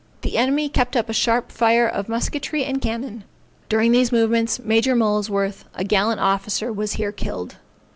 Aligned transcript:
The 0.21 0.35
enemy 0.35 0.67
kept 0.67 0.95
up 0.97 1.09
a 1.09 1.13
sharp 1.13 1.51
fire 1.51 1.87
of 1.87 2.09
musketry 2.09 2.65
and 2.65 2.81
cannon; 2.81 3.23
during 3.69 3.91
these 3.91 4.11
movements, 4.11 4.57
Major 4.59 4.95
Molesworth, 4.95 5.65
a 5.75 5.83
gallant 5.83 6.19
officer 6.19 6.73
was 6.73 6.93
here 6.93 7.11
killed. 7.11 7.57